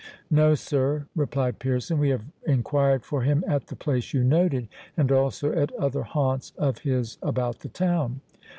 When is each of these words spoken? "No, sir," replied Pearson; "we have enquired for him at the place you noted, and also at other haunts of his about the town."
"No, 0.31 0.55
sir," 0.55 1.05
replied 1.15 1.59
Pearson; 1.59 1.99
"we 1.99 2.09
have 2.09 2.23
enquired 2.47 3.05
for 3.05 3.21
him 3.21 3.43
at 3.45 3.67
the 3.67 3.75
place 3.75 4.15
you 4.15 4.23
noted, 4.23 4.67
and 4.97 5.11
also 5.11 5.51
at 5.51 5.71
other 5.73 6.01
haunts 6.01 6.53
of 6.57 6.79
his 6.79 7.19
about 7.21 7.59
the 7.59 7.69
town." 7.69 8.21